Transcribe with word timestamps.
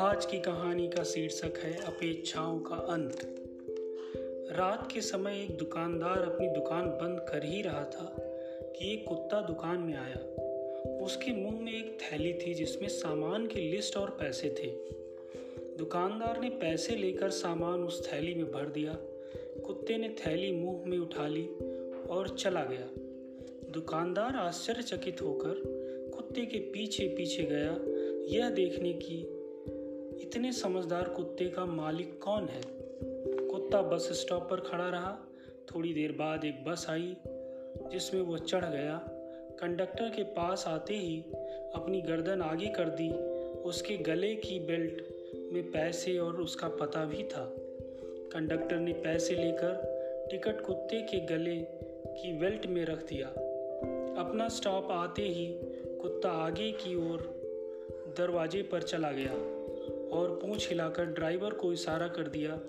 आज 0.00 0.26
की 0.26 0.38
कहानी 0.38 0.88
का 0.88 1.02
शीर्षक 1.02 1.58
है 1.58 1.84
अपेक्षाओं 1.84 2.58
का 2.58 2.74
अंत। 2.74 3.18
रात 4.52 4.92
के 4.92 5.00
समय 5.00 5.32
एक 5.32 5.56
दुकानदार 5.56 6.18
अपनी 6.18 6.48
दुकान 6.48 6.86
बंद 6.86 7.20
कर 7.20 7.44
ही 7.44 7.62
रहा 7.62 7.84
था 7.84 8.16
कि 8.62 8.92
एक 8.92 9.04
कुत्ता 9.08 9.40
दुकान 9.40 9.78
में 9.78 9.94
आया। 9.94 10.18
उसके 11.04 11.32
मुँह 11.32 11.60
में 11.60 11.72
एक 11.72 11.98
थैली 12.00 12.32
थी 12.32 12.54
जिसमें 12.54 12.88
सामान 12.88 13.46
की 13.46 13.60
लिस्ट 13.60 13.96
और 13.96 14.10
पैसे 14.10 14.48
थे। 14.48 14.66
दुकानदार 15.78 16.40
ने 16.40 16.50
पैसे 16.50 16.96
लेकर 16.96 17.30
सामान 17.30 17.82
उस 17.82 18.12
थैली 18.12 18.34
में 18.34 18.52
भर 18.52 18.68
दिया। 18.68 18.96
कुत्ते 19.66 19.96
ने 19.96 20.08
थैली 20.08 20.52
मुँह 20.52 20.84
में 20.86 20.98
उठा 20.98 21.28
ली 21.28 21.46
और 22.10 22.36
चला 22.38 22.64
गया। 22.64 22.88
दुकानदार 23.70 24.36
आश्चर्यचकित 24.36 25.22
होकर 25.22 25.62
कुत्ते 26.16 26.46
के 26.46 26.58
पीछे 26.58 27.08
पीछे 27.08 27.42
गया, 27.42 27.76
यह 28.38 28.50
देखने 28.50 28.92
की 28.92 29.39
इतने 30.20 30.52
समझदार 30.52 31.08
कुत्ते 31.08 31.44
का 31.44 31.64
मालिक 31.64 32.22
कौन 32.22 32.48
है? 32.48 32.62
कुत्ता 33.48 33.82
बस 33.82 34.08
स्टॉप 34.12 34.50
पर 34.50 34.60
खड़ा 34.60 34.88
रहा। 34.88 35.18
थोड़ी 35.74 35.94
देर 35.94 36.12
बाद 36.12 36.44
एक 36.44 36.64
बस 36.64 36.86
आई, 36.88 37.16
जिसमें 37.92 38.20
वह 38.20 38.38
चढ़ 38.38 38.64
गया। 38.64 39.00
कंडक्टर 39.60 40.10
के 40.10 40.22
पास 40.22 40.64
आते 40.66 40.94
ही 40.94 41.20
अपनी 41.74 42.00
गर्दन 42.00 42.42
आगे 42.42 42.66
कर 42.66 42.88
दी। 42.88 43.10
उसके 43.60 43.96
गले 43.96 44.34
की 44.34 44.58
बेल्ट 44.58 45.02
में 45.52 45.70
पैसे 45.70 46.18
और 46.18 46.40
उसका 46.40 46.68
पता 46.68 47.04
भी 47.04 47.22
था। 47.22 47.56
कंडक्टर 48.32 48.76
ने 48.76 48.92
पैसे 48.92 49.34
लेकर 49.34 50.00
टिकट 50.30 50.60
कुत्ते 50.60 51.02
के 51.02 51.20
गले 51.20 51.56
की 52.08 52.38
बेल्ट 52.38 52.66
में 52.66 52.84
रख 52.84 53.08
दिया। 53.08 53.28
अपना 54.20 54.48
स्टॉप 54.48 54.88
आते 54.90 55.22
ही 55.22 55.46
कुत्ता 56.02 56.30
आगे 56.30 56.72
की 56.72 56.94
ओर 56.94 57.40
दरवाजे 58.18 58.62
पर 58.62 58.82
चला 58.82 59.12
गया। 59.12 59.59
और 60.12 60.30
पूंछ 60.30 60.68
हिलाकर 60.68 61.04
ड्राइवर 61.04 61.50
को 61.50 61.72
इशारा 61.72 62.08
कर 62.08 62.28
दिया। 62.28 62.60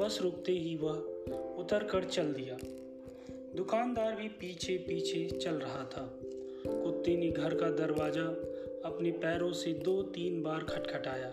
बस 0.00 0.18
रुकते 0.22 0.52
ही 0.52 0.76
वह 0.76 0.92
उतर 1.58 1.84
कर 1.84 2.04
चल 2.04 2.32
दिया। 2.32 2.56
दुकानदार 3.56 4.14
भी 4.14 4.28
पीछे 4.28 4.76
पीछे 4.76 5.38
चल 5.38 5.54
रहा 5.54 5.84
था। 5.84 6.18
कुत्ते 6.66 7.16
ने 7.16 7.30
घर 7.30 7.54
का 7.54 7.70
दरवाज़ा 7.70 8.24
अपने 8.88 9.10
पैरों 9.10 9.52
से 9.52 9.72
दो 9.72 10.02
तीन 10.02 10.42
बार 10.42 10.58
खटखटाया। 10.58 11.30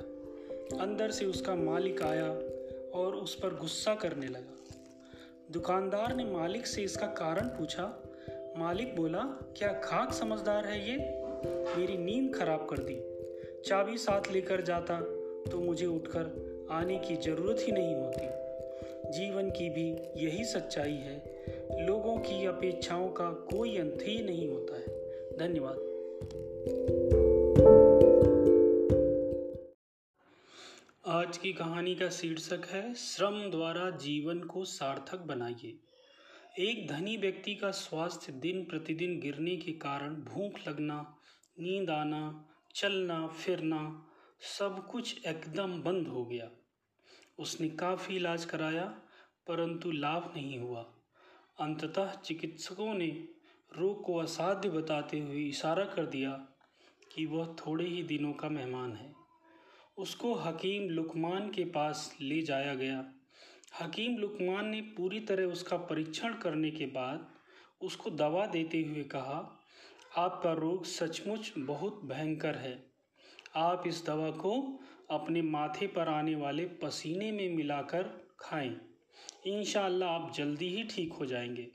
अंदर 0.82 1.12
से 1.12 1.26
उसका 1.26 1.56
मालिक 1.56 2.02
आया 2.02 2.30
और 3.00 3.16
उस 3.16 3.36
पर 3.36 3.50
गुस्सा 3.50 3.96
करने 3.96 4.28
लगा। 4.28 4.76
दुकानदार 5.52 6.16
ने 6.16 6.26
मालिक 6.26 6.68
से 6.68 6.84
इसका 6.84 7.08
कारण 7.08 7.48
पूछा। 7.48 8.04
मालिक 8.58 8.96
बोला, 8.96 9.20
क्या 9.58 9.74
खाक 9.74 10.14
समझदार 10.14 10.66
है 10.66 10.90
ये? 10.90 10.98
मेरी 11.78 11.98
नींद 11.98 12.36
खराब 12.36 12.68
कर 12.70 12.78
दी। 12.78 12.98
चाबी 13.66 13.98
साथ 13.98 14.32
लेकर 14.32 14.62
जाता। 14.62 15.15
तो 15.52 15.62
मुझे 15.62 15.86
उठकर 15.86 16.46
आने 16.72 16.98
की 17.00 17.16
ज़रूरत 17.16 17.58
ही 17.60 17.72
नहीं 17.72 17.96
होती। 17.96 18.46
जीवन 19.12 19.50
की 19.50 19.70
भी 19.70 19.92
यही 20.26 20.46
सच्चाई 20.46 20.94
है। 20.94 21.46
लोगों 21.88 22.18
की 22.18 22.46
अपेक्षाओं 22.46 23.10
का 23.10 23.32
कोई 23.32 23.78
अंत 23.78 24.00
ही 24.02 24.24
नहीं 24.24 24.48
होता 24.48 24.76
है। 24.76 25.06
धन्यवाद। 25.38 25.96
आज 31.08 31.38
की 31.38 31.54
कहानी 31.54 31.96
का 31.96 32.10
शीर्षक 32.10 32.62
है, 32.66 32.94
श्रम 32.94 33.52
द्वारा 33.52 33.90
जीवन 33.90 34.40
को 34.40 34.66
सार्थक 34.66 35.20
बनाइए। 35.20 35.80
एक 36.60 36.88
धनी 36.88 37.18
व्यक्ति 37.18 37.56
का 37.56 37.72
स्वास्थ्य 37.72 38.34
दिन 38.34 38.66
प्रतिदिन 38.66 39.20
गिरने 39.20 39.56
के 39.56 39.72
कारण 39.72 40.16
भूख 40.16 40.68
लगना, 40.68 41.16
नींद 41.60 41.90
आना, 41.90 42.50
चलना, 42.76 43.28
फिरना 43.28 44.08
सब 44.46 44.88
कुछ 44.88 45.26
एकदम 45.26 45.82
बंद 45.82 46.08
हो 46.08 46.26
गया। 46.26 46.50
उसने 47.40 47.70
काफ़ी 47.70 48.16
इलाज 48.16 48.46
कराया, 48.46 48.86
परंतु 49.48 49.92
लाभ 49.92 50.34
नहीं 50.36 50.60
हुआ। 50.60 50.82
अंततः 51.60 52.16
चिकित्सकों 52.16 52.94
ने 52.94 53.28
रोग 53.78 54.04
को 54.04 54.18
असाध्य 54.18 54.70
बताते 54.70 55.20
हुए 55.20 55.44
इशारा 55.44 55.86
कर 55.86 56.06
दिया 56.06 56.32
कि 57.16 57.26
वह 57.26 57.56
थोड़े 57.60 57.86
ही 57.86 58.04
दिनों 58.04 58.34
का 58.34 58.50
मेहमान 58.50 58.94
है। 58.94 59.14
उसको 59.98 60.34
हकीम 60.34 60.90
लुकमान 60.90 61.52
के 61.52 61.66
पास 61.66 62.18
ले 62.22 62.42
जाया 62.42 62.76
गया। 62.76 63.12
हकीम 63.82 64.18
लुकमान 64.18 64.68
ने 64.68 64.82
पूरी 64.82 65.20
तरह 65.20 65.44
उसका 65.44 65.78
परीक्षण 65.78 66.34
करने 66.34 66.72
के 66.72 66.86
बाद 66.86 67.28
उसको 67.82 68.10
दवा 68.10 68.46
देते 68.46 68.82
हुए 68.82 69.04
कहा, 69.04 69.62
आपका 70.18 70.54
रोग 70.54 70.86
सचमुच 70.86 71.54
बहुत 71.58 72.02
भयंकर 72.04 72.56
है। 72.56 72.95
आप 73.56 73.84
इस 73.88 74.06
दवा 74.06 74.30
को 74.30 74.80
अपने 75.12 75.42
माथे 75.42 75.88
पर 75.88 76.08
आने 76.08 76.36
वाले 76.36 76.66
पसीने 76.66 77.32
में 77.32 77.56
मिलाकर 77.56 78.04
खाएँ। 78.40 78.78
इन 79.46 80.04
आप 80.04 80.34
जल्दी 80.36 80.68
ही 80.68 80.84
ठीक 80.84 81.14
हो 81.14 81.26
जाएँगे। 81.26 81.68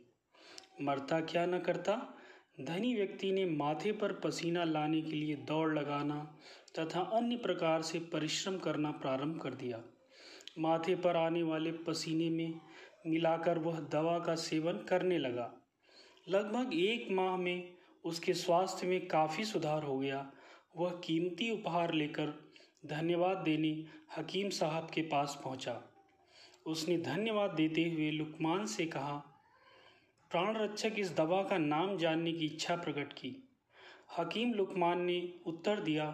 मरता 0.83 1.21
क्या 1.21 1.47
न 1.47 1.59
करता, 1.59 2.19
धनी 2.61 2.95
व्यक्ति 2.95 3.33
ने 3.33 3.47
माथे 3.47 3.93
पर 3.93 4.13
पसीना 4.13 4.65
लाने 4.65 5.03
के 5.03 5.11
लिए 5.11 5.37
दौड़ 5.37 5.79
लगाना 5.79 6.37
तथा 6.79 7.01
अन्य 7.01 7.37
प्रकार 7.37 7.83
से 7.83 7.99
परिश्रम 7.99 8.59
करना 8.59 8.91
प्रारंभ 8.91 9.41
कर 9.41 9.55
दिया। 9.55 9.83
माथे 10.59 10.95
पर 10.95 11.17
आने 11.17 11.43
वाले 11.43 11.73
पसीने 11.73 12.31
में 12.31 12.61
मिलाकर 13.07 13.59
वह 13.59 13.81
दवा 13.81 14.19
का 14.19 14.35
सेवन 14.35 14.73
करने 14.73 15.19
लगा। 15.19 15.55
लगभग 16.29 16.71
एक 16.75 17.11
माह 17.11 17.37
में 17.37 17.75
उसके 18.05 18.35
स्वास्थ्य 18.35 18.87
में 18.87 19.09
काफ़ी 19.09 19.45
सुधार 19.45 19.83
हो 19.83 19.99
गया 19.99 20.33
वह 20.75 20.91
कीमती 21.05 21.51
उपहार 21.51 21.93
लेकर 21.95 22.33
धन्यवाद 22.87 23.37
देने 23.37 23.73
हकीम 24.17 24.49
साहब 24.49 24.91
के 24.91 25.03
पास 25.03 25.41
पहुँचा। 25.45 25.81
उसने 26.67 26.97
धन्यवाद 26.99 27.51
देते 27.51 27.85
हुए 27.85 28.11
लुकमान 28.11 28.67
से 28.67 28.87
कहा 28.87 29.17
प्राण 30.31 30.57
रक्षक 30.57 30.95
इस 30.99 31.17
दवा 31.17 31.43
का 31.43 31.59
नाम 31.59 31.97
जानने 31.97 32.33
की 32.33 32.47
इच्छा 32.47 32.77
प्रकट 32.77 33.13
की। 33.13 33.35
हकीम 34.19 34.53
लुकमान 34.55 35.01
ने 35.01 35.35
उत्तर 35.47 35.81
दिया, 35.81 36.11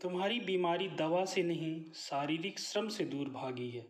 तुम्हारी 0.00 0.40
बीमारी 0.40 0.88
दवा 0.88 1.24
से 1.24 1.42
नहीं, 1.42 1.82
शारीरिक 1.94 2.58
श्रम 2.58 2.88
से 2.88 3.04
दूर 3.04 3.28
भागी 3.28 3.68
है। 3.70 3.86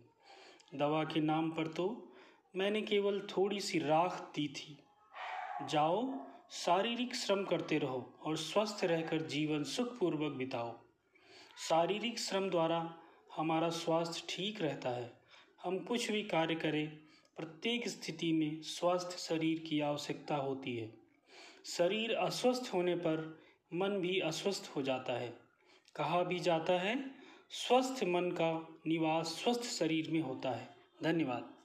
दवा 0.75 1.04
के 1.04 1.20
नाम 1.20 1.50
पर 1.50 1.66
तो 1.66 1.87
मैंने 2.56 2.82
केवल 2.82 3.20
थोड़ी 3.31 3.60
सी 3.60 3.78
राख 3.78 4.20
दी 4.34 4.49
थी। 4.49 4.76
जाओ 5.69 6.03
शारीरिक 6.50 7.15
श्रम 7.15 7.44
करते 7.44 7.78
रहो 7.78 8.15
और 8.22 8.37
स्वस्थ 8.37 8.84
रहकर 8.84 9.22
जीवन 9.22 9.65
सुखपूर्वक 9.65 10.33
बिताओ। 10.33 10.78
शारीरिक 11.69 12.19
श्रम 12.19 12.50
द्वारा 12.50 12.99
हमारा 13.37 13.69
स्वास्थ्य 13.69 14.27
ठीक 14.28 14.62
रहता 14.62 14.91
है। 14.91 15.21
हम 15.62 15.78
कुछ 15.78 16.11
भी 16.11 16.22
कार्य 16.22 16.55
करें, 16.55 16.88
प्रत्येक 17.37 17.88
स्थिति 17.88 18.33
में 18.33 18.62
स्वस्थ 18.62 19.19
शरीर 19.19 19.59
की 19.59 19.81
आवश्यकता 19.81 20.37
होती 20.37 20.77
है। 20.77 20.94
शरीर 21.65 22.15
अस्वस्थ 22.15 22.75
होने 22.75 22.94
पर 22.94 23.43
मन 23.75 23.91
भी 23.91 24.21
अस्वस्थ 24.21 24.72
हो 24.77 24.82
जाता 24.82 25.12
है। 25.12 25.38
कहा 25.97 26.22
भी 26.22 26.41
जाता 26.41 26.72
है, 26.72 27.11
स्वस्थ 27.50 28.05
मन 28.05 28.31
का 28.31 28.78
निवास 28.87 29.27
स्वस्थ 29.27 29.62
शरीर 29.62 30.11
में 30.11 30.21
होता 30.21 30.50
है। 30.50 30.77
धन्यवाद। 31.03 31.59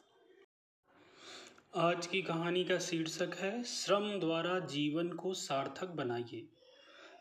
आज 1.77 2.07
की 2.07 2.21
कहानी 2.21 2.63
का 2.63 2.79
शीर्षक 2.79 3.35
है, 3.39 3.63
श्रम 3.63 4.19
द्वारा 4.19 4.59
जीवन 4.59 5.09
को 5.09 5.33
सार्थक 5.33 5.87
बनाइए। 5.87 6.47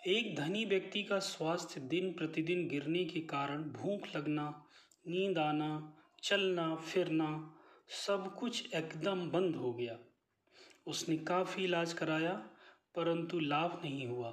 एक 0.07 0.37
धनी 0.37 0.65
व्यक्ति 0.65 1.03
का 1.03 1.19
स्वास्थ्य 1.19 1.81
दिन 1.81 2.13
प्रतिदिन 2.13 2.69
गिरने 2.69 3.05
के 3.05 3.21
कारण 3.21 3.63
भूख 3.63 4.17
लगना, 4.17 4.65
नींद 5.09 5.39
आना, 5.39 5.97
चलना, 6.23 6.75
फिरना, 6.75 7.55
सब 8.07 8.37
कुछ 8.39 8.75
एकदम 8.75 9.31
बंद 9.31 9.57
हो 9.57 9.73
गया। 9.73 9.99
उसने 10.87 11.17
काफ़ी 11.17 11.65
इलाज 11.65 11.93
कराया, 11.93 12.33
परंतु 12.95 13.41
लाभ 13.41 13.81
नहीं 13.85 14.07
हुआ। 14.07 14.31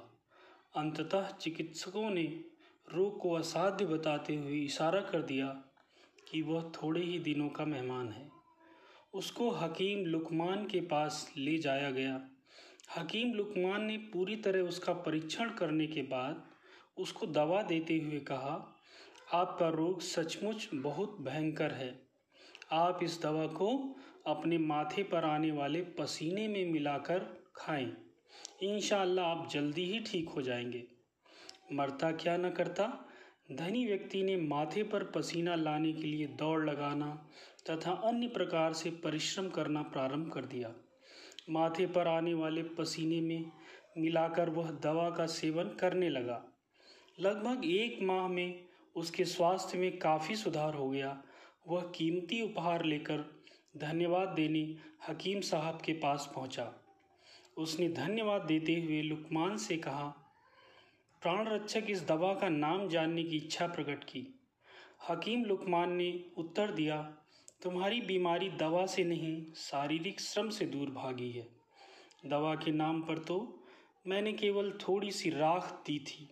अंततः 0.76 1.30
चिकित्सकों 1.30 2.10
ने 2.10 2.44
रोग 2.92 3.20
को 3.20 3.32
असाध्य 3.32 3.84
बताते 3.84 4.36
हुए 4.36 4.58
इशारा 4.58 5.00
कर 5.00 5.22
दिया 5.22 5.64
कि 6.30 6.42
वह 6.42 6.72
थोड़े 6.82 7.02
ही 7.02 7.18
दिनों 7.18 7.48
का 7.48 7.64
मेहमान 7.64 8.08
है। 8.08 8.41
उसको 9.14 9.50
हकीम 9.50 10.04
लुकमान 10.06 10.66
के 10.66 10.80
पास 10.80 11.32
ले 11.36 11.58
जाया 11.58 11.90
गया। 11.90 12.20
हकीम 12.98 13.32
लुकमान 13.34 13.84
ने 13.84 13.96
पूरी 13.96 14.36
तरह 14.36 14.60
उसका 14.60 14.92
परीक्षण 14.92 15.50
करने 15.50 15.86
के 15.86 16.02
बाद 16.02 16.42
उसको 16.98 17.26
दवा 17.26 17.62
देते 17.62 17.98
हुए 17.98 18.18
कहा 18.20 18.80
आपका 19.32 19.68
रोग 19.68 20.00
सचमुच 20.00 20.68
बहुत 20.74 21.16
भयंकर 21.20 21.72
है। 21.72 22.02
आप 22.72 23.00
इस 23.02 23.20
दवा 23.22 23.46
को 23.46 23.96
अपने 24.26 24.58
माथे 24.58 25.02
पर 25.02 25.24
आने 25.24 25.50
वाले 25.50 25.80
पसीने 25.80 26.48
में 26.48 26.72
मिलाकर 26.72 27.18
खाएँ। 27.56 27.92
इन 28.62 29.18
आप 29.20 29.48
जल्दी 29.52 29.84
ही 29.84 30.00
ठीक 30.00 30.28
हो 30.28 30.42
जाएँगे 30.42 30.84
मरता 31.72 32.12
क्या 32.12 32.36
न 32.36 32.50
करता, 32.50 33.08
धनी 33.52 33.86
व्यक्ति 33.86 34.22
ने 34.22 34.36
माथे 34.36 34.82
पर 34.82 35.04
पसीना 35.04 35.54
लाने 35.54 35.92
के 35.92 36.02
लिए 36.02 36.26
दौड़ 36.26 36.64
लगाना 36.70 37.28
तथा 37.70 37.92
अन्य 38.04 38.28
प्रकार 38.28 38.72
से 38.72 38.90
परिश्रम 38.90 39.48
करना 39.48 39.82
प्रारंभ 39.82 40.32
कर 40.32 40.44
दिया। 40.44 40.72
माथे 41.50 41.86
पर 41.86 42.08
आने 42.08 42.34
वाले 42.34 42.62
पसीने 42.62 43.20
में 43.20 43.50
मिलाकर 43.98 44.50
वह 44.50 44.70
दवा 44.70 45.10
का 45.10 45.26
सेवन 45.26 45.68
करने 45.80 46.08
लगा। 46.08 46.42
लगभग 47.20 47.64
एक 47.64 48.02
माह 48.02 48.28
में 48.28 48.64
उसके 48.96 49.24
स्वास्थ्य 49.24 49.78
में 49.78 49.98
काफ़ी 49.98 50.36
सुधार 50.36 50.74
हो 50.74 50.88
गया। 50.90 51.22
वह 51.68 51.82
कीमती 51.94 52.40
उपहार 52.42 52.84
लेकर 52.84 53.24
धन्यवाद 53.76 54.28
देने 54.28 54.62
हकीम 55.08 55.40
साहब 55.40 55.80
के 55.80 55.92
पास 55.92 56.30
पहुँचा। 56.34 56.72
उसने 57.56 57.88
धन्यवाद 57.88 58.42
देते 58.42 58.74
हुए 58.74 59.02
लुकमान 59.02 59.56
से 59.56 59.76
कहा 59.76 60.08
प्राण 61.22 61.48
रक्षक 61.48 61.86
इस 61.90 62.06
दवा 62.06 62.32
का 62.34 62.48
नाम 62.48 62.88
जानने 62.88 63.24
की 63.24 63.36
इच्छा 63.36 63.66
प्रकट 63.66 64.04
की। 64.04 64.26
हकीम 65.08 65.44
लुकमान 65.44 65.92
ने 65.92 66.24
उत्तर 66.36 66.70
दिया 66.70 66.96
तुम्हारी 67.62 68.00
बीमारी 68.00 68.48
दवा 68.48 68.86
से 68.86 69.04
नहीं, 69.04 69.52
शारीरिक 69.56 70.20
श्रम 70.20 70.50
से 70.50 70.66
दूर 70.66 70.90
भागी 70.90 71.30
है। 71.30 71.48
दवा 72.26 72.54
के 72.54 72.70
नाम 72.70 73.02
पर 73.02 73.18
तो 73.18 73.64
मैंने 74.06 74.32
केवल 74.32 74.78
थोड़ी 74.88 75.10
सी 75.10 75.30
राख 75.30 75.82
दी 75.86 75.98
थी। 75.98 76.28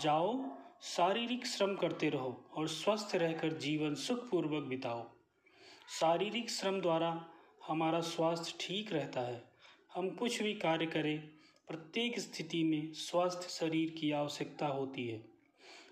जाओ, 0.00 0.44
शारीरिक 0.82 1.46
श्रम 1.46 1.74
करते 1.74 2.08
रहो 2.08 2.50
और 2.54 2.68
स्वस्थ 2.68 3.16
रहकर 3.16 3.52
जीवन 3.52 3.94
सुखपूर्वक 3.94 4.64
बिताओ। 4.64 5.10
शारीरिक 6.00 6.50
श्रम 6.50 6.80
द्वारा 6.80 7.28
हमारा 7.66 8.00
स्वास्थ्य 8.00 8.54
ठीक 8.60 8.92
रहता 8.92 9.20
है। 9.20 9.44
हम 9.94 10.10
कुछ 10.10 10.42
भी 10.42 10.54
कार्य 10.54 10.86
करें, 10.86 11.20
प्रत्येक 11.68 12.20
स्थिति 12.20 12.64
में 12.64 12.92
स्वस्थ 12.92 13.48
शरीर 13.48 13.90
की 13.90 14.12
आवश्यकता 14.12 14.66
होती 14.66 15.08
है। 15.08 15.24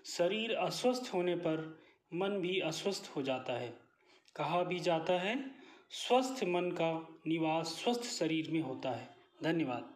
शरीर 0.05 0.55
अस्वस्थ 0.55 1.13
होने 1.13 1.35
पर 1.35 1.83
मन 2.13 2.29
भी 2.29 2.59
अस्वस्थ 2.59 3.11
हो 3.15 3.21
जाता 3.21 3.53
है। 3.53 3.80
कहा 4.35 4.63
भी 4.63 4.79
जाता 4.79 5.13
है, 5.13 5.51
स्वस्थ 5.89 6.43
मन 6.43 6.71
का 6.71 7.19
निवास 7.27 7.67
स्वस्थ 7.67 8.03
शरीर 8.03 8.51
में 8.51 8.61
होता 8.61 8.91
है। 8.91 9.15
धन्यवाद। 9.43 9.93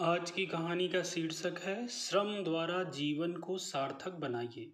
आज 0.00 0.30
की 0.30 0.46
कहानी 0.46 0.88
का 0.88 1.02
शीर्षक 1.02 1.60
है, 1.60 1.86
श्रम 1.86 2.44
द्वारा 2.44 2.82
जीवन 2.82 3.32
को 3.32 3.58
सार्थक 3.58 4.12
बनाइए। 4.12 4.72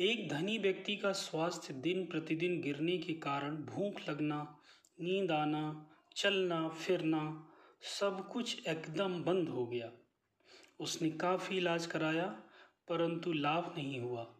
एक 0.00 0.28
धनी 0.28 0.58
व्यक्ति 0.58 0.96
का 0.96 1.12
स्वास्थ्य 1.12 1.74
दिन 1.74 2.06
प्रतिदिन 2.06 2.60
गिरने 2.60 2.98
के 2.98 3.12
कारण 3.12 3.56
भूख 3.56 4.08
लगना, 4.08 4.58
नींद 5.00 5.30
आना, 5.30 5.90
चलना, 6.16 6.68
फिरना, 6.68 7.48
सब 7.82 8.28
कुछ 8.28 8.66
एकदम 8.68 9.22
बंद 9.22 9.48
हो 9.48 9.66
गया। 9.66 9.92
उसने 10.80 11.10
काफ़ी 11.10 11.56
इलाज 11.56 11.86
कराया, 11.86 12.26
परंतु 12.88 13.32
लाभ 13.32 13.74
नहीं 13.76 14.00
हुआ। 14.00 14.34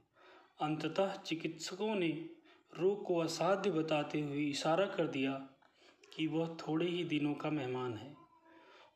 अंततः 0.60 1.16
चिकित्सकों 1.16 1.94
ने 1.94 2.30
रोग 2.72 3.04
को 3.04 3.16
असाध्य 3.16 3.70
बताते 3.70 4.20
हुए 4.20 4.44
इशारा 4.44 4.86
कर 4.86 5.06
दिया 5.06 5.32
कि 6.16 6.26
वह 6.26 6.56
थोड़े 6.60 6.86
ही 6.86 7.04
दिनों 7.04 7.34
का 7.34 7.50
मेहमान 7.50 7.94
है। 7.94 8.14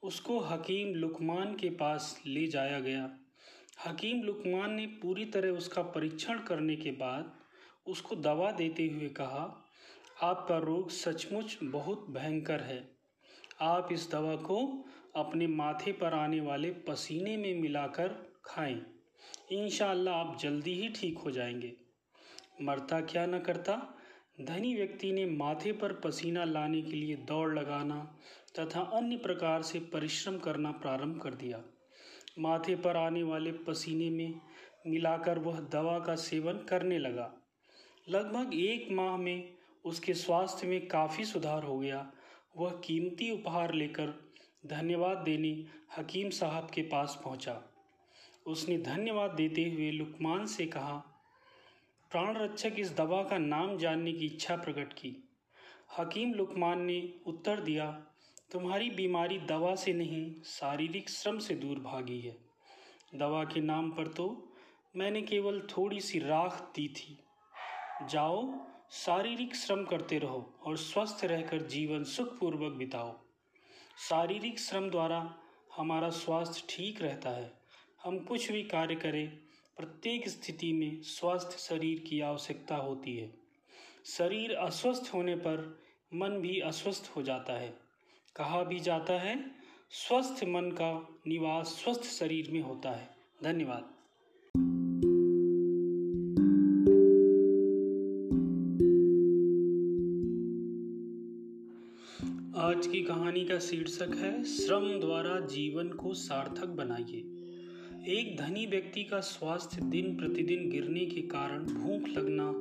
उसको 0.03 0.39
हकीम 0.41 0.95
लुकमान 0.95 1.57
के 1.57 1.71
पास 1.71 2.23
ले 2.27 2.47
जाया 2.47 2.81
गया। 2.81 3.19
हकीम 3.87 4.23
लुकमान 4.23 4.75
ने 4.75 4.87
पूरी 4.87 5.25
तरह 5.25 5.51
उसका 5.51 5.83
परीक्षण 5.83 6.39
करने 6.39 6.77
के 6.77 6.91
बाद 6.91 7.33
उसको 7.87 8.17
दवा 8.17 8.51
देते 8.53 8.87
हुए 8.87 9.09
कहा 9.09 9.71
आपका 10.23 10.59
रोग 10.59 10.91
सचमुच 10.91 11.59
बहुत 11.63 12.07
भयंकर 12.11 12.61
है। 12.61 12.97
आप 13.61 13.89
इस 13.93 14.11
दवा 14.11 14.37
को 14.37 14.85
अपने 15.17 15.47
माथे 15.47 15.93
पर 15.93 16.15
आने 16.15 16.41
वाले 16.41 16.71
पसीने 16.71 17.37
में 17.37 17.55
मिलाकर 17.55 18.33
खाएँ। 18.45 18.83
इंशाअल्लाह 19.53 20.15
आप 20.15 20.39
जल्दी 20.41 20.75
ही 20.75 20.89
ठीक 20.89 21.19
हो 21.19 21.31
जाएँगे। 21.31 21.82
मरता 22.61 23.01
क्या 23.01 23.27
न 23.27 23.39
करता? 23.39 23.99
धनी 24.41 24.75
व्यक्ति 24.75 25.13
ने 25.13 25.27
माथे 25.27 25.73
पर 25.73 25.93
पसीना 25.93 26.45
लाने 26.45 26.83
के 26.83 26.91
लिए 26.91 27.17
दौड़ 27.17 27.55
लगाना 27.55 28.19
तथा 28.59 28.81
अन्य 28.81 29.17
प्रकार 29.17 29.63
से 29.63 29.79
परिश्रम 29.79 30.39
करना 30.39 30.71
प्रारंभ 30.71 31.21
कर 31.21 31.35
दिया। 31.35 31.63
माथे 32.39 32.77
पर 32.77 32.97
आने 32.97 33.23
वाले 33.23 33.53
पसीने 33.53 34.11
में 34.11 34.41
मिलाकर 34.87 35.39
वह 35.39 35.61
दवा 35.61 35.99
का 35.99 36.15
सेवन 36.15 36.53
करने 36.53 36.99
लगा। 36.99 37.33
लगभग 38.09 38.55
एक 38.55 38.93
माह 38.93 39.17
में 39.17 39.55
उसके 39.85 40.15
स्वास्थ्य 40.15 40.67
में 40.67 40.89
काफ़ी 40.89 41.25
सुधार 41.25 41.63
हो 41.63 41.79
गया। 41.79 42.13
वह 42.57 42.71
कीमती 42.71 43.31
उपहार 43.31 43.75
लेकर 43.75 44.33
धन्यवाद 44.67 45.19
देने 45.19 45.65
हकीम 45.99 46.31
साहब 46.31 46.71
के 46.75 46.83
पास 46.83 47.21
पहुँचा। 47.25 47.63
उसने 48.47 48.79
धन्यवाद 48.79 49.31
देते 49.31 49.63
हुए 49.63 49.91
लुकमान 49.91 50.47
से 50.47 50.67
कहा 50.67 51.12
प्राण 52.13 52.37
रक्षक 52.37 52.75
इस 52.79 52.97
दवा 52.97 53.23
का 53.23 53.37
नाम 53.39 53.77
जानने 53.79 54.13
की 54.13 54.27
इच्छा 54.27 54.57
प्रकट 54.57 54.93
की। 54.93 55.31
हकीम 55.99 56.33
लुकमान 56.35 56.81
ने 56.81 57.15
उत्तर 57.27 57.61
दिया, 57.61 57.87
तुम्हारी 58.53 58.91
बीमारी 58.91 59.39
दवा 59.39 59.75
से 59.75 59.93
नहीं, 59.93 60.43
शारीरिक 60.45 61.09
श्रम 61.11 61.39
से 61.39 61.55
दूर 61.55 61.79
भागी 61.79 62.21
है। 62.21 62.37
दवा 63.15 63.45
के 63.45 63.61
नाम 63.61 63.91
पर 63.91 64.09
तो 64.09 64.27
मैंने 64.97 65.23
केवल 65.23 65.61
थोड़ी 65.61 66.01
सी 66.01 66.19
राख 66.19 66.61
दी 66.77 66.89
थी। 66.89 67.19
जाओ, 68.11 68.55
शारीरिक 68.91 69.55
श्रम 69.57 69.85
करते 69.85 70.19
रहो 70.19 70.55
और 70.63 70.77
स्वस्थ 70.77 71.25
रहकर 71.25 71.63
जीवन 71.67 72.05
सुखपूर्वक 72.05 72.73
बिताओ। 72.73 73.13
शारीरिक 74.09 74.59
श्रम 74.59 74.91
द्वारा 74.91 75.35
हमारा 75.77 76.11
स्वास्थ्य 76.11 76.67
ठीक 76.71 77.03
रहता 77.03 77.31
है। 77.31 77.53
हम 78.05 78.19
कुछ 78.19 78.51
भी 78.53 78.63
कार्य 78.63 78.95
करें 78.95 79.39
प्रत्येक 79.83 80.29
स्थिति 80.29 80.73
में 80.73 81.03
स्वस्थ 81.03 81.59
शरीर 81.59 81.99
की 81.99 82.21
आवश्यकता 82.21 82.77
होती 82.77 83.17
है। 83.17 83.35
शरीर 84.05 84.53
अस्वस्थ 84.53 85.15
होने 85.15 85.37
पर 85.37 85.79
मन 86.15 86.29
भी 86.29 86.61
अस्वस्थ 86.61 87.13
हो 87.17 87.23
जाता 87.23 87.53
है। 87.53 87.79
कहा 88.37 88.63
भी 88.63 88.81
जाता 88.81 89.13
है, 89.13 89.51
स्वस्थ 89.91 90.45
मन 90.45 90.71
का 90.71 91.09
निवास 91.27 91.67
स्वस्थ 91.67 92.05
शरीर 92.05 92.51
में 92.51 92.61
होता 92.61 92.91
है। 92.91 93.17
धन्यवाद। 93.45 93.83
आज 102.57 102.87
की 102.87 103.03
कहानी 103.03 103.45
का 103.45 103.59
शीर्षक 103.59 104.15
है, 104.17 104.45
श्रम 104.45 105.01
द्वारा 105.01 105.41
जीवन 105.41 105.89
को 105.89 106.15
सार्थक 106.15 106.67
बनाइए। 106.67 107.42
एक 108.09 108.37
धनी 108.37 108.67
व्यक्ति 108.67 109.05
का 109.05 109.21
स्वास्थ्य 109.21 109.81
दिन 109.81 110.17
प्रतिदिन 110.17 110.71
गिरने 110.71 111.07
के 111.07 111.21
कारण 111.21 111.65
भूख 111.65 112.09
लगना, 112.09 112.53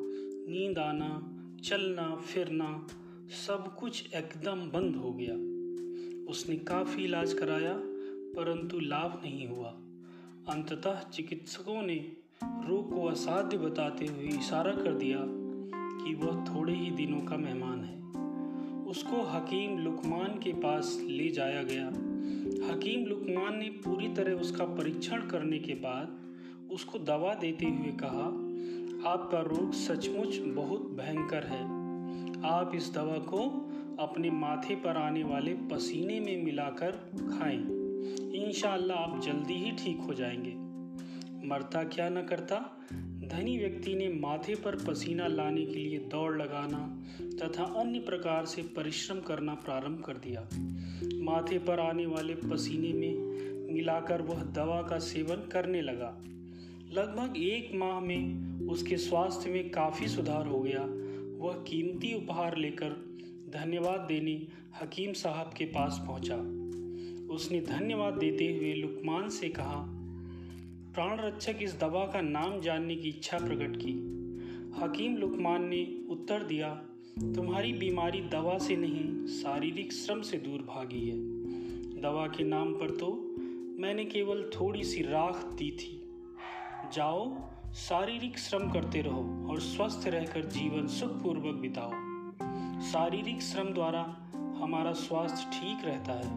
नींद 0.52 0.80
आना, 0.80 1.38
चलना, 1.64 2.16
फिरना, 2.16 2.88
सब 3.48 3.76
कुछ 3.76 4.14
एकदम 4.16 4.70
बंद 4.70 4.96
हो 4.96 5.14
गया। 5.14 5.34
उसने 6.32 6.56
काफ़ी 6.56 7.04
इलाज 7.04 7.34
कराया, 7.34 7.74
परंतु 8.36 8.80
लाभ 8.80 9.22
नहीं 9.24 9.48
हुआ। 9.48 9.70
अंततः 10.50 11.10
चिकित्सकों 11.10 11.82
ने 11.82 12.12
रोग 12.44 12.94
को 12.94 13.06
असाध्य 13.06 13.58
बताते 13.58 14.06
हुए 14.06 14.28
इशारा 14.28 14.72
कर 14.72 14.94
दिया 14.94 15.20
कि 16.06 16.14
वह 16.14 16.46
थोड़े 16.46 16.74
ही 16.74 16.92
दिनों 16.92 17.22
का 17.22 17.38
मेहमान 17.38 17.84
है। 17.84 18.02
उसको 18.84 19.22
हकीम 19.22 19.80
लुकमान 19.80 20.40
के 20.40 20.54
पास 20.54 21.06
ले 21.08 21.30
जाया 21.30 21.64
गया। 21.64 22.11
हकीम 22.70 23.06
लुकमान 23.06 23.58
ने 23.58 23.70
पूरी 23.70 24.08
तरह 24.08 24.34
उसका 24.34 24.66
परीक्षण 24.66 25.18
करने 25.18 25.60
के 25.60 25.74
बाद 25.74 26.22
उसको 26.72 27.00
दवा 27.00 27.34
देते 27.34 27.66
हुए 27.66 27.92
कहा, 28.04 28.52
आपका 29.12 29.40
रोग 29.40 29.72
सचमुच 29.72 30.38
बहुत 30.38 30.82
भयंकर 30.82 31.44
है। 31.44 31.64
आप 32.46 32.72
इस 32.76 32.94
दवा 32.94 33.18
को 33.18 33.68
अपने 34.00 34.32
माथे 34.32 34.76
पर 34.76 34.98
आने 34.98 35.24
वाले 35.24 35.54
पसीने 35.54 36.20
में 36.20 36.44
मिलाकर 36.44 36.92
खाएँ। 37.38 37.66
इन 38.36 38.52
आप 38.92 39.22
जल्दी 39.22 39.54
ही 39.54 39.72
ठीक 39.72 40.00
हो 40.00 40.14
जाएँगे। 40.14 40.72
मरता 41.46 41.84
क्या 41.84 42.10
न 42.10 42.22
करता? 42.22 42.88
धनी 43.28 43.58
व्यक्ति 43.58 43.96
ने 43.96 44.10
माथे 44.10 44.56
पर 44.56 44.76
पसीना 44.76 45.28
लाने 45.28 45.66
के 45.66 45.76
लिए 45.76 45.98
दौड़ 45.98 46.42
लगाना 46.42 47.04
तथा 47.22 47.64
अन्य 47.64 48.00
प्रकार 48.00 48.46
से 48.46 48.62
परिश्रम 48.62 49.20
करना 49.20 49.54
प्रारंभ 49.54 50.04
कर 50.04 50.14
दिया। 50.14 50.50
माथे 51.24 51.60
पर 51.60 51.80
आने 51.80 52.06
वाले 52.06 52.36
पसीने 52.36 52.94
में 52.94 53.16
मिलाकर 53.74 54.22
वह 54.22 54.44
दवा 54.44 54.82
का 54.82 55.00
सेवन 55.00 55.50
करने 55.50 55.82
लगा। 55.82 56.22
लगभग 56.92 57.38
एक 57.38 57.72
माह 57.76 58.00
में 58.00 58.52
उसके 58.68 58.98
स्वास्थ्य 58.98 59.50
में 59.50 59.70
काफ़ी 59.70 60.08
सुधार 60.08 60.48
हो 60.48 60.60
गया। 60.60 60.82
वह 61.46 61.54
कीमती 61.54 62.14
उपहार 62.14 62.58
लेकर 62.58 62.90
धन्यवाद 63.50 64.00
देने 64.00 64.48
हकीम 64.82 65.14
साहब 65.14 65.52
के 65.58 65.66
पास 65.66 66.02
पहुँचा। 66.08 66.36
उसने 67.34 67.62
धन्यवाद 67.62 68.14
देते 68.14 68.46
हुए 68.46 68.74
लुकमान 68.74 69.30
से 69.30 69.50
कहा 69.50 70.01
प्राण 70.94 71.20
रक्षक 71.20 71.56
इस 71.62 71.80
दवा 71.80 72.06
का 72.06 72.22
नाम 72.22 72.60
जानने 72.60 72.96
की 72.96 73.10
इच्छा 73.10 73.38
प्रकट 73.38 73.78
की। 73.78 73.92
हकीम 74.82 75.18
लुकमान 75.18 75.66
ने 75.66 75.98
उत्तर 76.10 76.44
दिया, 76.44 76.70
तुम्हारी 77.36 77.74
बीमारी 77.74 78.22
दवा 78.22 78.58
से 78.58 78.76
नहीं, 78.76 79.26
शारीरिक 79.26 79.94
श्रम 79.94 80.22
से 80.22 80.38
दूर 80.38 80.60
भागी 80.60 81.10
है। 81.10 81.18
दवा 82.02 82.28
के 82.28 82.44
नाम 82.44 82.74
पर 82.74 82.90
तो 82.90 83.36
मैंने 83.80 84.06
केवल 84.06 84.52
थोड़ी 84.60 84.84
सी 84.84 85.02
राख 85.02 85.46
दी 85.46 85.72
थी। 85.72 86.14
जाओ, 86.94 87.38
शारीरिक 87.74 88.38
श्रम 88.38 88.72
करते 88.72 89.02
रहो 89.02 89.48
और 89.50 89.60
स्वस्थ 89.60 90.08
रहकर 90.08 90.46
जीवन 90.46 90.88
सुखपूर्वक 90.88 91.56
बिताओ। 91.56 91.92
शारीरिक 92.82 93.42
श्रम 93.42 93.70
द्वारा 93.70 94.32
हमारा 94.36 94.92
स्वास्थ्य 94.92 95.50
ठीक 95.54 95.86
रहता 95.86 96.14
है। 96.14 96.28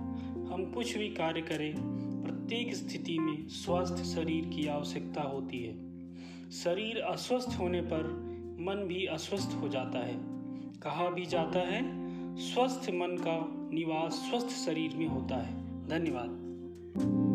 हम 0.53 0.73
कुछ 0.75 0.99
भी 0.99 1.09
कार्य 1.09 1.41
करें 1.41 2.05
प्रत्येक 2.45 2.75
स्थिति 2.75 3.19
में 3.19 3.49
स्वस्थ 3.49 4.05
शरीर 4.05 4.45
की 4.45 4.67
आवश्यकता 4.67 5.23
होती 5.23 5.59
है। 5.59 5.73
शरीर 6.51 6.99
अस्वस्थ 6.99 7.59
होने 7.61 7.81
पर 7.81 8.05
मन 8.61 8.85
भी 8.89 9.07
अस्वस्थ 9.07 9.59
हो 9.61 9.69
जाता 9.69 9.99
है। 9.99 10.15
कहा 10.81 11.11
भी 11.11 11.27
जाता 11.27 11.59
है, 11.59 11.83
स्वस्थ 12.37 12.91
मन 12.91 13.17
का 13.21 13.47
निवास 13.75 14.13
स्वस्थ 14.13 14.49
शरीर 14.49 14.97
में 14.97 15.07
होता 15.07 15.37
है। 15.37 15.55
धन्यवाद। 15.89 17.34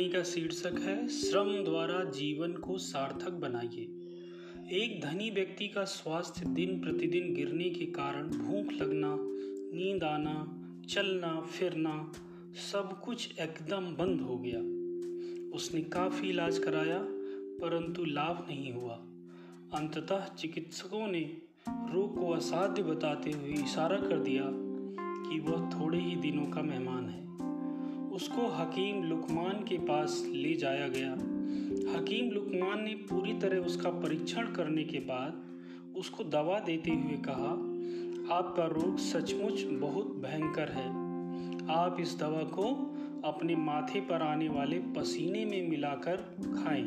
कहानी 0.00 0.12
का 0.12 0.22
शीर्षक 0.22 0.80
है, 0.80 1.08
श्रम 1.08 1.64
द्वारा 1.64 2.04
जीवन 2.04 2.52
को 2.52 2.78
सार्थक 2.78 3.32
बनाइए। 3.32 3.82
एक 4.82 5.00
धनी 5.04 5.30
व्यक्ति 5.30 5.68
का 5.68 5.84
स्वास्थ्य 5.84 6.46
दिन 6.46 6.80
प्रतिदिन 6.80 7.34
गिरने 7.34 7.70
के 7.70 7.86
कारण 7.86 8.22
भूख 8.22 8.72
लगना, 8.72 9.16
नींद 9.76 10.04
आना, 10.04 10.60
चलना, 10.88 11.40
फिरना, 11.40 12.12
सब 12.72 13.00
कुछ 13.00 13.38
एकदम 13.40 13.96
बंद 13.96 14.20
हो 14.20 14.38
गया। 14.38 14.60
उसने 15.56 15.80
काफ़ी 15.82 16.28
इलाज 16.28 16.58
कराया, 16.58 16.98
परंतु 17.60 18.04
लाभ 18.04 18.46
नहीं 18.48 18.72
हुआ। 18.72 18.94
अंततः 19.74 20.34
चिकित्सकों 20.34 21.06
ने 21.06 21.42
रोग 21.68 22.20
को 22.20 22.30
असाध्य 22.30 22.82
बताते 22.82 23.30
हुए 23.30 23.50
इशारा 23.50 23.96
कर 23.96 24.18
दिया 24.18 24.44
कि 25.30 25.40
वह 25.40 25.70
थोड़े 25.70 25.98
ही 25.98 26.16
दिनों 26.16 26.46
का 26.46 26.62
मेहमान 26.62 27.08
है। 27.08 27.29
उसको 28.12 28.46
हकीम 28.46 29.04
लुकमान 29.04 29.52
के 29.52 29.78
पास 29.78 30.24
ले 30.32 30.54
जाया 30.54 30.88
गया। 30.88 31.12
हकीम 31.98 32.30
लुकमान 32.30 32.82
ने 32.82 32.94
पूरी 32.94 33.32
तरह 33.32 33.58
उसका 33.58 33.90
परीक्षण 33.90 34.52
करने 34.52 34.84
के 34.84 34.98
बाद 34.98 35.46
उसको 35.96 36.24
दवा 36.24 36.58
देते 36.58 36.90
हुए 36.90 37.16
कहा, 37.28 37.70
आपका 38.36 38.64
रोग 38.66 38.98
सचमुच 38.98 39.62
बहुत 39.64 40.06
भयंकर 40.06 40.68
है। 40.68 40.88
आप 41.70 41.96
इस 42.00 42.18
दवा 42.18 42.42
को 42.42 42.96
अपने 43.24 43.56
माथे 43.56 44.00
पर 44.00 44.22
आने 44.22 44.48
वाले 44.48 44.78
पसीने 44.78 45.44
में 45.44 45.68
मिलाकर 45.68 46.16
खाएँ। 46.64 46.86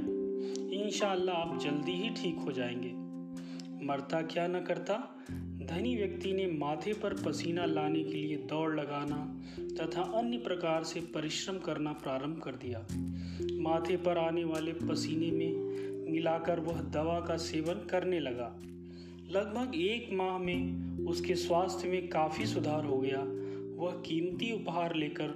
इंशाल्लाह 0.84 1.36
आप 1.36 1.60
जल्दी 1.60 1.92
ही 1.92 2.10
ठीक 2.10 2.38
हो 2.40 2.52
जाएँगे। 2.52 3.04
मरता 3.86 4.22
क्या 4.22 4.48
न 4.48 4.60
करता 4.60 4.96
धनी 5.66 5.96
व्यक्ति 5.96 6.34
ने 6.34 6.48
माथे 6.48 6.94
पर 6.94 7.14
पसीना 7.14 7.66
लाने 7.66 8.04
के 8.04 8.14
लिए 8.14 8.38
दौड़ 8.38 8.76
लगाना 8.76 9.42
तथा 9.60 10.02
अन्य 10.02 10.38
प्रकार 10.38 10.84
से 10.84 11.00
परिश्रम 11.00 11.58
करना 11.58 11.92
प्रारंभ 11.92 12.42
कर 12.44 12.52
दिया। 12.52 12.88
माथे 13.62 13.98
पर 13.98 14.18
आने 14.18 14.44
वाले 14.44 14.74
पसीने 14.74 15.32
में 15.32 15.54
मिलाकर 16.12 16.60
वह 16.60 16.82
दवा 16.82 17.20
का 17.20 17.38
सेवन 17.38 17.74
करने 17.74 18.20
लगा। 18.20 18.60
लगभग 19.32 19.76
एक 19.76 20.14
माह 20.14 20.38
में 20.38 20.98
उसके 21.06 21.36
स्वास्थ्य 21.36 21.88
में 21.88 22.08
काफ़ी 22.08 22.46
सुधार 22.46 22.86
हो 22.86 22.98
गया। 22.98 23.20
वह 23.84 23.92
कीमती 23.92 24.52
उपहार 24.52 24.96
लेकर 24.96 25.28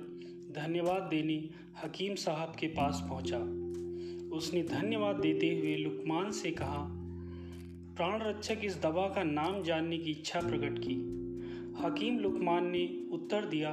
धन्यवाद 0.51 1.01
देने 1.01 1.50
हकीम 1.84 2.15
साहब 2.15 2.53
के 2.60 2.67
पास 2.67 3.03
पहुँचा। 3.10 3.38
उसने 4.36 4.63
धन्यवाद 4.63 5.15
देते 5.15 5.60
हुए 5.60 5.75
लुकमान 5.75 6.31
से 6.31 6.51
कहा 6.51 7.03
प्राण 7.98 8.22
रक्षक 8.22 8.58
इस 8.63 8.82
दवा 8.82 9.08
का 9.08 9.24
नाम 9.24 9.63
जानने 9.63 9.98
की 9.98 10.12
इच्छा 10.12 10.39
प्रकट 10.39 10.80
की। 10.80 10.94
हकीम 11.84 12.20
लुकमान 12.20 12.68
ने 12.68 13.04
उत्तर 13.12 13.46
दिया, 13.46 13.72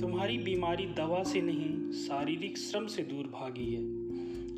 तुम्हारी 0.00 0.38
बीमारी 0.38 0.86
दवा 0.86 1.22
से 1.22 1.40
नहीं, 1.42 1.92
शारीरिक 1.92 2.58
श्रम 2.58 2.86
से 2.86 3.02
दूर 3.02 3.26
भागी 3.26 3.74
है। 3.74 3.82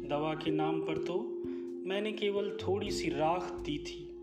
दवा 0.09 0.35
के 0.35 0.51
नाम 0.51 0.81
पर 0.81 0.99
तो 0.99 1.43
मैंने 1.87 2.13
केवल 2.13 2.59
थोड़ी 2.63 2.91
सी 2.91 3.09
राख 3.09 3.53
दी 3.53 3.79
थी। 3.79 4.17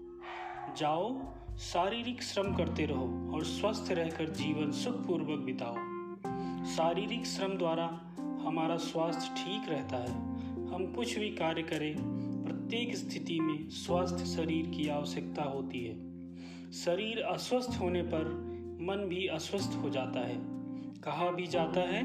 जाओ, 0.78 1.22
शारीरिक 1.58 2.24
श्रम 2.24 2.56
करते 2.56 2.86
रहो 2.86 3.32
और 3.34 3.44
स्वस्थ 3.44 3.92
रहकर 3.92 4.30
जीवन 4.30 4.72
सुखपूर्वक 4.72 5.40
बिताओ। 5.40 5.76
शारीरिक 6.66 7.26
श्रम 7.26 7.54
द्वारा 7.54 8.16
हमारा 8.20 8.78
स्वास्थ्य 8.78 9.36
ठीक 9.38 9.70
रहता 9.70 9.98
है। 9.98 10.12
हम 10.68 10.94
कुछ 10.96 11.20
भी 11.20 11.30
कार्य 11.30 11.62
करें 11.62 12.19
प्रत्येक 12.70 12.96
स्थिति 12.96 13.40
में 13.40 13.70
स्वस्थ 13.70 14.26
शरीर 14.26 14.68
की 14.68 14.88
आवश्यकता 14.88 15.44
होती 15.44 15.80
है। 15.86 15.94
शरीर 16.72 17.20
अस्वस्थ 17.20 17.82
होने 17.82 18.02
पर 18.02 18.26
मन 18.82 19.06
भी 19.10 19.28
अस्वस्थ 19.28 19.78
हो 19.84 19.90
जाता 19.90 20.20
है। 20.20 20.38
कहा 21.02 21.32
भी 21.32 21.48
जाता 21.48 21.82
है, 21.82 22.04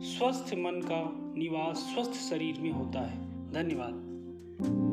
स्वस्थ 0.00 0.54
मन 0.54 0.80
का 0.84 1.32
निवास 1.38 1.76
स्वस्थ 1.76 2.12
शरीर 2.12 2.60
में 2.60 2.70
होता 2.70 3.00
है। 3.00 3.18
धन्यवाद। 3.52 4.91